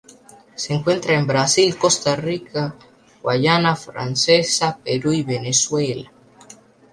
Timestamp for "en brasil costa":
1.13-2.15